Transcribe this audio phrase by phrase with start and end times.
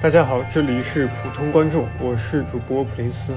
[0.00, 3.36] 大家好，这里是普通观众，我是主播普林斯。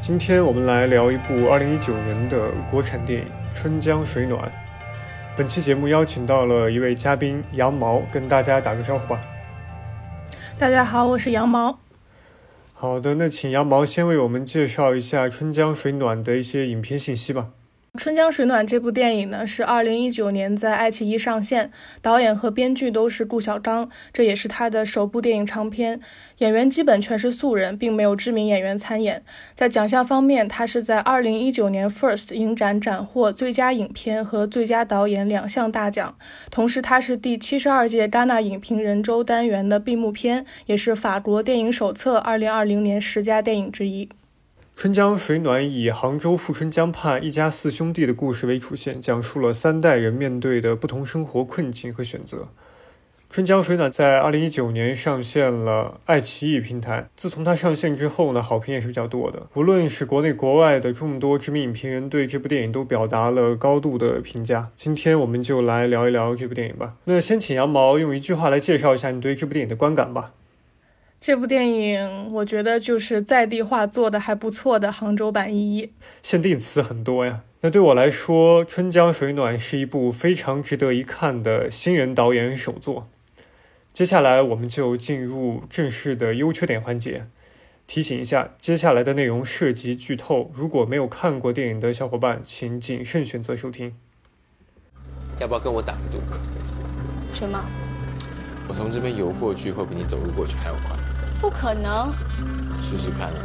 [0.00, 4.44] 今天我们来聊一部二零一九年的国产电影《春江水暖》。
[5.36, 9.20] 本期节目邀请到了一位嘉宾杨毛，跟大家打个招呼吧。
[10.58, 11.78] 大家好，我是杨毛。
[12.74, 17.42] 好的，那请杨毛先为我们介绍一下《春江水暖》的一些影片信息吧。
[17.98, 26.00] 《春江水暖》这部电影呢，是二零一九年在爱奇艺上线，导演和编剧都是顾晓刚，这也是他的首部电影长片。
[26.38, 29.24] 演员基本全是素人，并没有知名演员参演。
[29.56, 36.16] 在奖项方面，他是在二零一九年 FIRST 影展斩获最佳影片和最佳导演两项大奖。
[36.52, 44.08] 同时，他是第七十二届戛纳影评人周单元的闭幕片，也是法国电影手册二零二零年十佳电影之一。
[44.78, 52.46] 春江水暖以杭州富春江畔一家四兄弟的故事为主线，讲述了三代人面对的不同生活困境和选择。
[53.28, 57.08] 春江水暖在二零一九年上线了爱奇艺平台。
[57.16, 59.48] 自从它上线之后呢，好评也是比较多的。
[59.54, 64.70] 无论是国内国外的众多知名影评人，对这部电影都表达了高度的评价。
[64.76, 66.94] 今天我们就来聊一聊这部电影吧。
[67.06, 70.34] 那先请羊毛用一句话来介绍一下你对这部电影的观感吧。
[71.20, 77.42] 这部电影我觉得就是在地化做的还不错的杭州版一一，限定词很多呀。
[77.60, 83.08] 那对我来说，《春江水暖》是一部非常值得一看的新人导演首作。
[83.92, 87.26] 接下来我们就进入正式的优缺点环节。
[87.88, 93.96] 提醒一下，接下来的内容涉及剧透，如果没有看过电影的小伙伴，请谨慎选择收听。
[95.40, 96.20] 要不要跟我打个赌？
[97.32, 97.64] 什么？
[98.68, 100.94] 我从这边游过去，会比你走路过去还要快。
[101.40, 102.12] 不可能，
[102.82, 103.40] 试试看啊！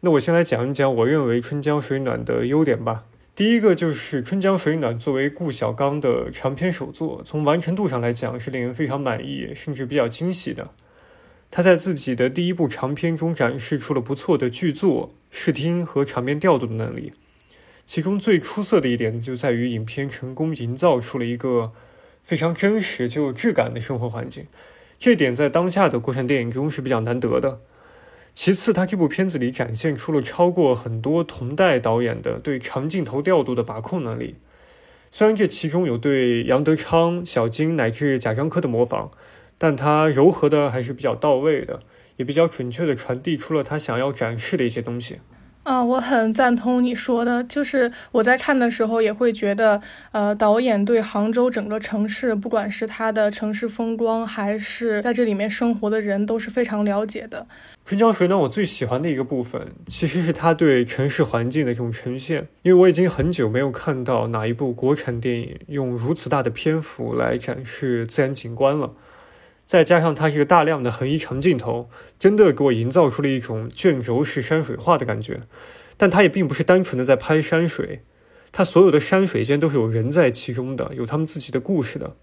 [0.00, 3.04] 那我先来讲一讲我认为《春江水暖》的优点吧。
[3.34, 10.70] 第一个就是《春江水暖》作为顾晓刚的长篇首作，从完成度上来讲是令人非常满意，甚至比较惊喜的。
[11.50, 17.12] 他在自己的第一部长篇中展示出了不错的剧作、视听和场面调度的能力。
[17.90, 21.72] 其中最出色的一点就在于影片成功营造出了一个。
[22.22, 24.46] 非常真实、就有质感的生活环境，
[24.96, 27.58] 这点在当下的国产电影中是比较难得的。
[28.32, 34.36] 其次，他这部片子里展现出了超过很多同代导演的对长镜头调度的把控能力。
[35.10, 39.10] 虽然这其中有对杨德昌、小金乃至贾樟柯的模仿，
[39.58, 41.82] 但他柔和的还是比较到位的，
[42.18, 45.18] 也比较准确的传递出了他想要展示的一些东西。
[45.64, 57.46] 嗯，我很赞同你说的，就是我在看的时候也会觉得，呃，导演对杭州整个城市，不管是它的城市风光，还是在这里面生活的人，都是非常了解的。
[57.84, 68.90] 春江水暖，我最喜欢的一个部分，其实是他对城市环境的这种呈现，因为我已经很久没有看到哪一部国产电影用如此大的篇幅来展示自然景观了。
[69.70, 71.88] 再加上它这个大量的横移长镜头，
[72.18, 75.38] 真的给我营造出了一种卷轴式山水画的感觉。
[75.96, 78.00] 但它也并不是单纯的在拍山水，
[78.50, 82.16] 它所有的山水间都是有人在其中的，有他们自己的故事的。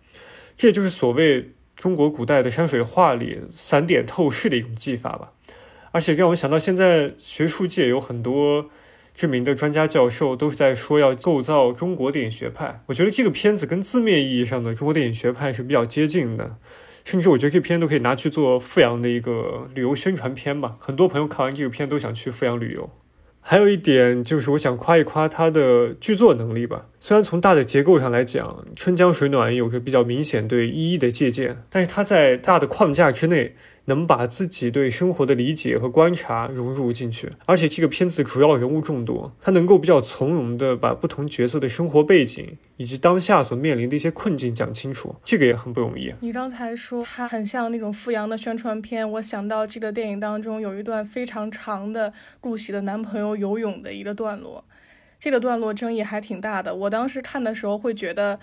[0.58, 5.32] 这也就是所谓中国古代的山水画里散点透视的一种技法吧。
[5.94, 8.70] 而且让我想到，现在学术界有很多
[9.14, 12.84] 知名的专家教授都是在说要构造中国电影学派。
[12.88, 16.58] 我觉得这个片子跟字面意义上的中国电影学派是比较接近的。
[17.08, 20.76] 甚至我觉得这片都可以拿去做富阳的一个旅游宣传片吧。
[20.78, 22.90] 很多朋友看完这个片都想去富阳旅游。
[23.40, 26.88] 还有一点就是，我想夸一夸它的剧作能力吧。
[27.00, 33.56] 虽然从大的结构上来讲，《春江水暖》有个比较明显对一一的借鉴，但是它在大的框架之内。
[33.88, 46.14] 能把自己对生活的理解和观察融入进去，而且这个片子主要人物众多，他能够比较从容的把不同角色的生活背景以及当下所面临的一些困境讲清楚，这个也很不容易。
[46.20, 54.66] 你刚才说它很像那种富阳的宣传片，我想到这个电影当中有一段非常长的顾喜的男朋友游泳的一个段落，
[55.18, 56.76] 这个段落争议还挺大的。
[56.76, 58.38] 我当时看的时候会觉得，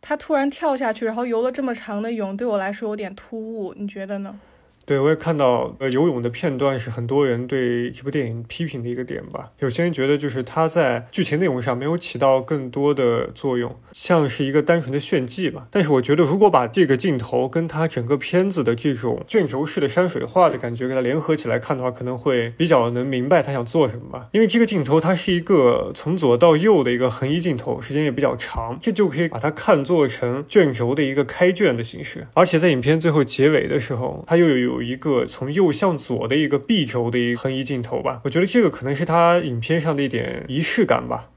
[0.00, 4.40] 他突然跳下去，然后游了这么长的泳，对我来说有点突兀，你觉得呢？
[4.88, 9.50] 对，我也看到，呃，游泳的片段是很多人对这部电影批评的一个点吧。
[9.58, 15.68] 有些人觉得就是它在剧情内容上没有起到更多的作用，像是一个单纯的炫技吧。
[15.70, 24.28] 但是我觉得，如果把这个镜头跟它整个片子的这种卷轴式的山水画的感觉给它联合起来看的话，可能会比较能明白他想做什么吧。
[24.32, 32.26] 因为这个镜头它是一个从左到右的一个横移镜头，时间也比较长，这就可以把它看作成卷轴的一个开卷的形式。
[32.32, 34.77] 而且在影片最后结尾的时候，它又有。
[34.78, 41.30] 有一个从右向左的一个 B 轴的一个横移镜头吧，我觉得这个可能是他影片上的一点仪式感吧。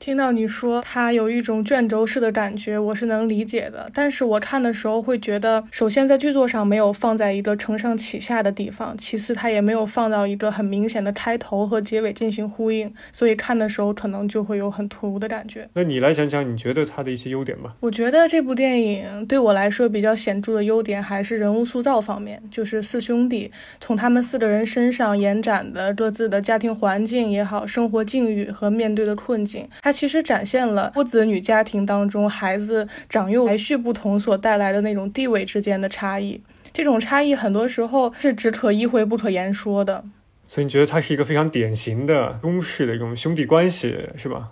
[0.00, 3.86] 听到你说它有一种卷轴式的感觉，我是能理解的。
[3.92, 15.68] 但是我看的时候会觉得，首先在剧作上没有放在一个承上启下的地方，其次它也没有放到一个很明显的开头和结尾进行呼应，所以看的时候可能就会有很突兀的感觉。
[15.74, 17.74] 那你来讲讲你觉得它的一些优点吧。
[17.80, 29.68] 我觉得这部电影对我来说比较显著的优点还是人物塑造方面，就是四兄弟从他们四个人身上延展的各自的家庭环境也好，生活境遇和面对的困境。
[29.90, 36.40] 它其实展现了多子女家庭当中孩子长幼排序不同所带来的那种地位之间的差异。
[36.72, 40.04] 这种差异很多时候是只可意会不可言说的。
[40.46, 44.50] 所以你觉得它是一个非常典型的中式的一种兄弟关系，是吧？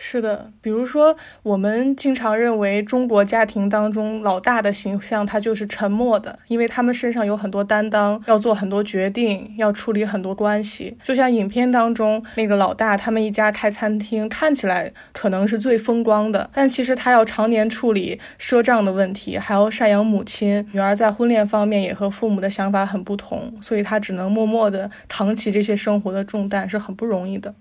[0.00, 10.96] 是的，比如说，我们经常认为中国家庭当中老大的形象，他就是沉默的，因为他们身上有很多担当，要做很多决定，要处理很多关系。
[11.02, 20.64] 就像影片当中那个老大，他们一家开餐厅，看起来可能是最风光的，但其实他要常年处理赊账的问题，还要赡养母亲。
[20.70, 27.52] 女儿在婚恋方面也和父母的想法很不同，所以他只能默默地扛起这些生活的重担，是很不容易的。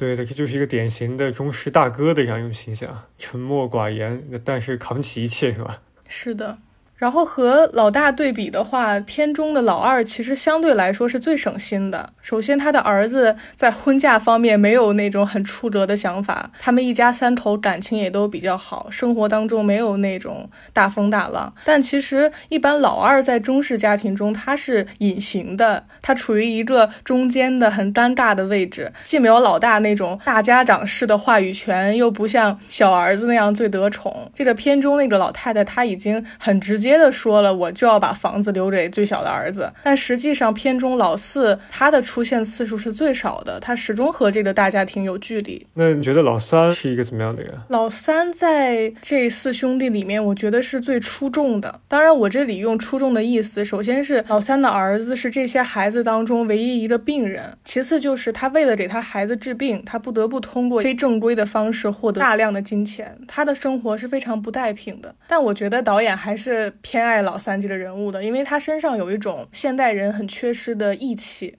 [0.00, 5.82] 对的，这就是一个典型的中式大哥的这样一种形象，沉默寡言，但是扛起一切，是吧？
[6.08, 6.56] 是的。
[7.00, 12.10] 然后和老大对比的话，片中的老二其实相对来说是最省心的。
[12.20, 21.50] 首先，他的儿子在婚嫁方面没有那种很出格的想法，他们一家三口感情也都比较好，生活当中没有那种大风大浪。
[21.64, 34.30] 但其实，一般老二在中式家庭中他是隐形的，他处于一个中间的很尴尬的位置，既没有老大那种大家长式的话语权，又不像小儿子那样最得宠。
[34.34, 36.89] 这个片中那个老太太，她已经很直接。
[36.90, 39.72] 接的说了，我就要把房子留给最小的儿子。
[39.84, 45.64] 但实际上，片中老四他的出现次数是最少的，他始终和这个大家庭有距离。
[45.74, 47.54] 那你觉得老三是一个怎么样的人？
[47.68, 51.80] 老三在这四兄弟里面，我觉得是最出众的。
[51.86, 65.14] 当然，我这里用出众的意思，首先是老三的儿子是这些孩子当中唯一一个病人，其次就是他为了给他孩子治病，他不得不通过非正规的方式获得大量的金钱，他的生活是非常不带品的。
[65.28, 66.72] 但我觉得导演还是。
[66.82, 71.58] 偏爱老三这个人物的，因为他身上有一种现代人很缺失的义气。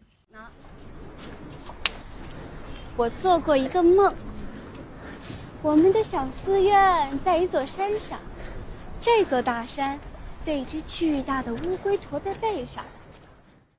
[2.98, 4.14] 我做过一个梦，
[5.62, 8.20] 我们的小寺院在一座山上，
[9.00, 10.00] 这座大山
[10.44, 12.84] 被一只巨大的乌龟驮在背上。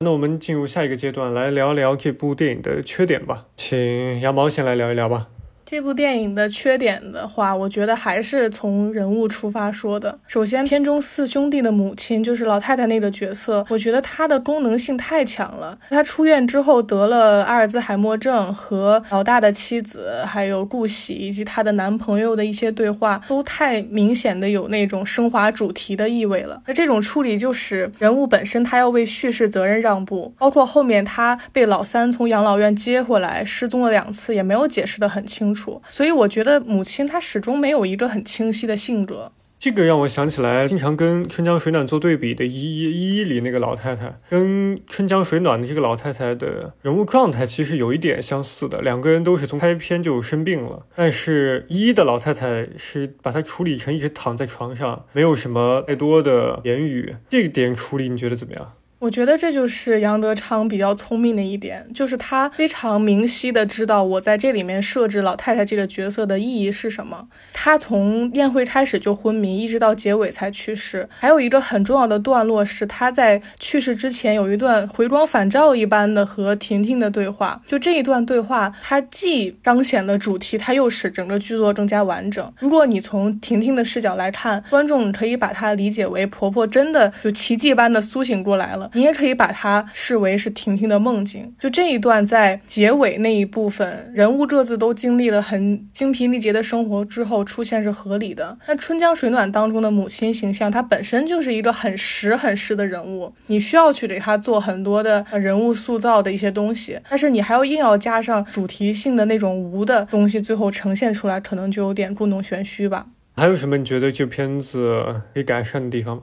[0.00, 5.28] 那我们进入下一个阶段，来聊聊这部电影的缺点吧，请羊毛先来聊一聊吧。
[5.72, 10.18] 这部电影的缺点的话，我觉得还是从人物出发说的。
[10.26, 15.78] 首先，片中四兄弟的母亲就是老太太那个角色，我觉得她的功能性太强了。
[15.88, 26.60] 她出院之后得了阿尔兹海默症，和老大的妻子还有顾喜以及她的男朋友的一些对话，都太明显的有那种升华主题的意味了。
[26.66, 35.61] 那这种处理就是人物本身他要为叙事责任让步，包括后面他被老三从养老院接回来，失踪了两次，也没有解释得很清楚。
[35.90, 58.72] 所以我觉得母亲她始终没有一个很清晰的性格，这个让我想起来经常跟《春江水暖》做对比的《一一一》里那个老太太，跟《春江水暖》的这个老太太的人物状态其实有一点相似的，两个人都是从开篇就生病了，但是一一的老太太是把她处理成一直躺在床上，没有什么太多的言语，这一点处理你觉得怎么样？
[59.02, 67.26] 我觉得这就是杨德昌比较聪明的一点，就是他非常明晰的知道我在这里面设置老太太这个角色的意义是什么。
[67.52, 71.08] 他从宴会开始就昏迷，一直到结尾才去世。
[71.18, 77.60] 还有一个很重要的段落是他在去世之前有一段回光返照一般的和婷婷的对话。
[77.66, 82.52] 就这一段对话，它既彰显了主题，它又使整个剧作更加完整。
[82.60, 88.88] 如果你从婷婷的视角来看，观众可以把它理解为婆婆真的就奇迹般的苏醒过来了。
[88.94, 91.54] 你也可以把它视为是婷婷的梦境。
[91.58, 98.56] 就这一段在结尾那一部分，人物各自都经历了很精疲力竭的生活之后出现是合理的。
[98.66, 113.06] 那《春江水暖》当中的母亲形象，它本身就是一个很实很实的人物，你需要去给他做很多的人物塑造的一些东西，但是你还要硬要加上主题性的那种无的东西，最后呈现出来可能就有点故弄玄虚吧。
[113.36, 116.22] 还有什么你觉得这片子可以改善的地方吗？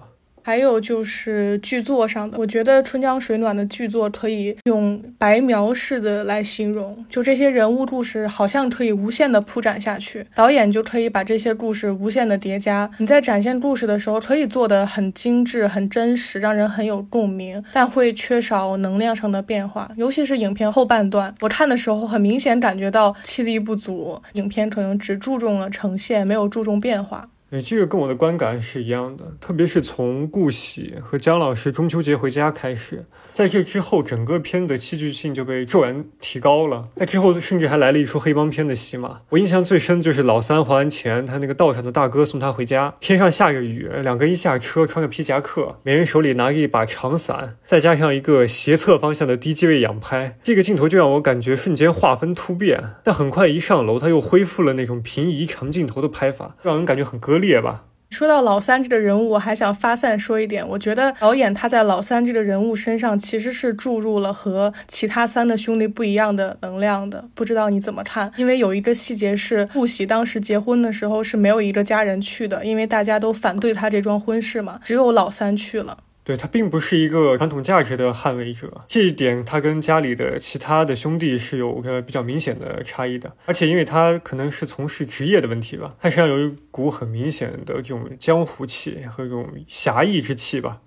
[0.50, 12.90] 还有就是剧作上的，我觉得《春江水暖》的剧作可以用白描式的来形容，就这些人物故事好像可以无限的铺展下去，导演就可以把这些故事无限的叠加。
[12.98, 27.30] 你在展现故事的时候，可以做的很精致、很真实，让人很有共鸣，但会缺少能量上的变化，尤其是影片后半段，我看的时候很明显感觉到气力不足，影片可能只注重了呈现，没有注重变化。
[27.50, 36.90] 对，这个跟我的观感是一样的，特别是从顾喜和姜老师中秋节回家开始，在这之后，整个片的戏剧性就被骤然提高了。
[36.94, 39.22] 那之后，甚至还来了一出黑帮片的戏码。
[39.30, 52.84] 我印象最深就是老三还完钱，他那个道上的大哥送他回家，天上下着雨，两个一下车，穿着皮夹克，每人手里拿着一把长伞，再加上一个斜侧方向的低机位仰拍，这个镜头就让我感觉瞬间画风突变。
[53.04, 57.39] 但很快一上楼，他又恢复了那种平移长镜头的拍法，让人感觉很割。
[57.40, 57.86] 裂吧。
[58.10, 60.68] 说到老三这个人物，我还想发散说一点。
[60.68, 67.24] 我觉得导演他在老三这个人物身上其实是注入了和其他三个兄弟不一样的能量的。
[67.36, 68.32] 不知道你怎么看？
[68.36, 75.96] 因为有一个细节是，顾喜当时结婚的时候是没有一个家人去的，因为大家都反对他这桩婚事嘛，只有老三去了。
[76.30, 83.36] 对他并不是一个传统价值的捍卫者，这一点他跟家里的其他的兄弟是有个比较明显的差异的。
[83.46, 90.82] 而且因为他可能是从事职业的问题吧，他身上有一股很明显的这种江湖气和这种侠义之气吧。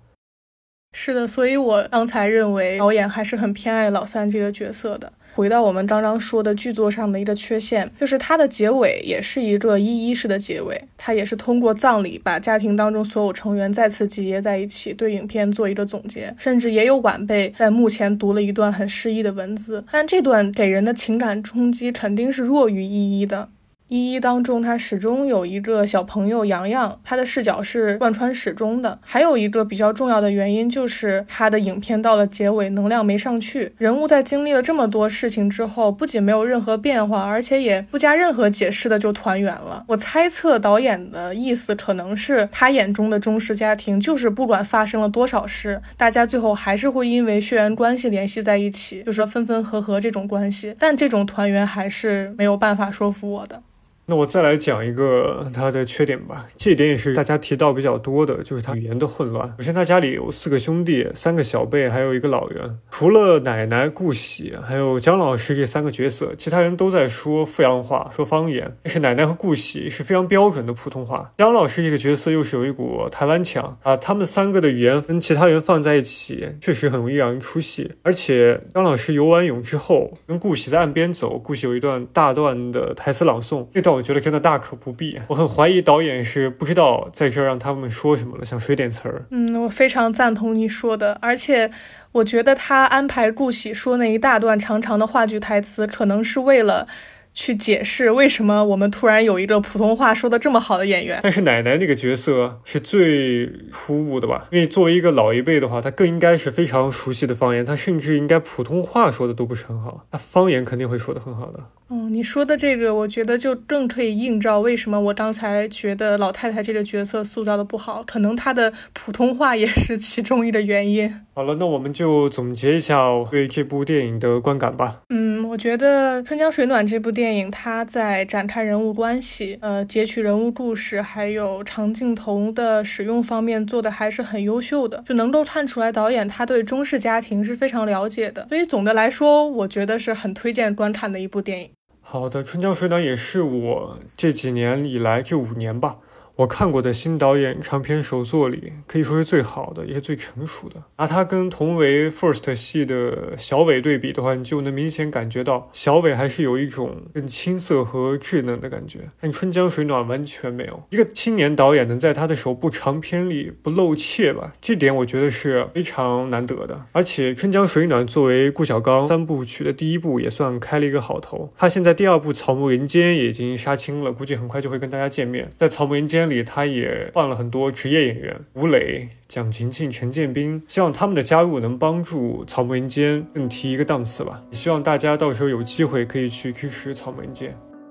[0.93, 5.11] 是的，所以我刚才认为导演还是很偏爱老三这个角色的。
[5.35, 23.49] 回到我们刚刚说的剧作上的一个缺陷，就是它的结尾也是一个一一式的结尾，它也是通过葬礼把家庭当中所有成员再次集结在一起，对影片做一个总结，甚至也有晚辈在墓前读了一段很诗意的文字，但这段给人的情感冲击肯定是弱于一一的。
[23.93, 28.97] 一一当中，他始终有一个小朋友洋洋，他的视角是贯穿始终的。
[29.03, 39.85] 还有一个比较重要的原因，就是他的影片到了结尾能量没上去，人物在经历了这么多事情之后，不仅没有任何变化，而且也不加任何解释的就团圆了。
[39.87, 50.75] 我猜测导演的意思可能是他眼中的中式家庭，就是不管发生了多少事，大家最后还是会因为血缘关系联系在一起，就是分分合合这种关系。
[50.79, 53.61] 但这种团圆还是没有办法说服我的。
[54.05, 59.47] 那我再来讲一个他的缺点吧，这一点也是大家提到比较多的，就是他语言的混乱。
[59.57, 62.79] 首先，他家里有四个兄弟，三个小辈，还有一个老人。
[62.91, 68.75] 除了奶奶顾喜，还有姜老师这三个角色，其他人都在说阜阳话，说方言。
[68.83, 71.31] 但是奶奶和顾喜是非常标准的普通话。
[71.37, 73.95] 姜老师这个角色又是有一股台湾腔啊。
[73.95, 77.93] 他们三个的语言跟其他人放在一起，确实很容易让人出戏。
[78.01, 83.92] 而且姜老师游完泳之后，跟顾喜在岸边走，顾喜有一段大段的台词朗诵，这段。
[83.93, 89.25] 我觉得真的大可不必，我很怀疑导演是不知道在这儿让他们说什么了，想水点词儿。
[89.29, 91.71] 嗯，我非常赞同你说的，而且
[92.11, 96.87] 我觉得他安排顾喜说那一大段长长的话剧台词，可能是为了。
[97.33, 101.19] 去解释为什么我们突然有一个普通话说的这么好的演员？
[101.23, 104.47] 但是奶奶那个角色是最突兀的吧？
[104.51, 111.59] 因为作为一个老一辈的话，她更应该是非常熟悉的方言，她甚至应该普通话说的都不是很好，他方言肯定会说的很好的。
[111.89, 121.13] 嗯，你说的这个，我觉得就更可以映照为什么我刚才觉得老太太这个角色塑造的不好，可能她的普通话也是其中一个原因。
[121.35, 125.01] 好了，那我们就总结一下对这部电影的观感吧。
[125.09, 138.45] 嗯，我觉得《春江水暖》这部电电影它在展开人物关系、呃截取人物故事，还有长镜头的使用方面做的还是很优秀的，就能够看出来导演他对中式家庭是非常了解的。
[138.49, 141.69] 所以总的来说，我觉得是很推荐观看的一部电影。
[142.01, 145.99] 好的，《春江水暖》也是我这几年以来这五年吧。
[146.35, 150.81] 我看过的新导演长篇首作里，可以说是最好的，也是最成熟的。
[150.97, 160.81] 拿它跟同为 First 系的小伟对比的话，你就能明显感觉到小伟还是有一种更青涩和稚嫩的感觉，但春江水暖完全没有。
[160.89, 166.85] 一个青年导演能在他的首部长片里不露怯吧，这点我觉得是非常难得的。
[166.93, 171.53] 而且春江水暖作为顾小刚三部曲的第一部，也算开了一个好头。
[171.55, 175.47] 他现在第二部草木人间也已经杀青了，估计很快就会跟大家见面。
[175.55, 176.22] 在草木人间。
[176.29, 184.41] 里他也换了很多职业演员，吴磊、蒋勤勤、陈建斌，希望他们的加入能帮助《草木人间》更提一个档次吧。
[184.49, 187.49] 也希望大家到时候有机会可以去支持《草木人间》。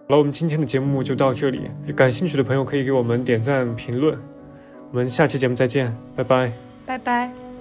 [0.09, 1.63] 好了，我们今天的节目就到这里，
[1.95, 4.19] 感兴趣的朋友可以给我们点赞评论。
[4.91, 6.53] 我们下期节目再见，拜拜，
[6.85, 7.52] 拜拜。